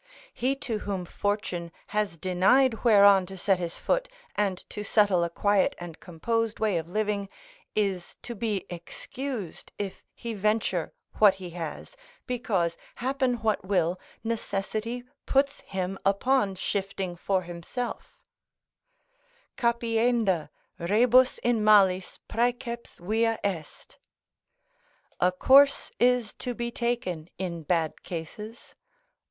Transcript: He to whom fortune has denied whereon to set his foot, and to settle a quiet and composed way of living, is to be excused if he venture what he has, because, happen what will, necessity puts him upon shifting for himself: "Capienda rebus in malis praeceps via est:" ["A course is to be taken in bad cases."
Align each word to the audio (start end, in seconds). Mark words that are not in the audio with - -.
He 0.33 0.55
to 0.55 0.79
whom 0.79 1.05
fortune 1.05 1.71
has 1.89 2.17
denied 2.17 2.83
whereon 2.83 3.27
to 3.27 3.37
set 3.37 3.59
his 3.59 3.77
foot, 3.77 4.09
and 4.35 4.57
to 4.71 4.83
settle 4.83 5.23
a 5.23 5.29
quiet 5.29 5.75
and 5.77 5.99
composed 5.99 6.57
way 6.59 6.79
of 6.79 6.89
living, 6.89 7.29
is 7.75 8.15
to 8.23 8.33
be 8.33 8.65
excused 8.67 9.71
if 9.77 10.01
he 10.15 10.33
venture 10.33 10.91
what 11.19 11.35
he 11.35 11.51
has, 11.51 11.95
because, 12.25 12.77
happen 12.95 13.35
what 13.43 13.63
will, 13.63 13.99
necessity 14.23 15.03
puts 15.27 15.59
him 15.59 15.99
upon 16.03 16.55
shifting 16.55 17.15
for 17.15 17.43
himself: 17.43 18.17
"Capienda 19.55 20.49
rebus 20.79 21.37
in 21.43 21.63
malis 21.63 22.17
praeceps 22.27 22.97
via 22.99 23.37
est:" 23.43 23.99
["A 25.19 25.31
course 25.31 25.91
is 25.99 26.33
to 26.33 26.55
be 26.55 26.71
taken 26.71 27.29
in 27.37 27.61
bad 27.61 28.01
cases." 28.01 28.73